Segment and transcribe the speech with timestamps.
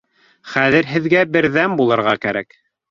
[0.53, 2.63] —Хәҙер һеҙгә берҙәм булырға кәрәк.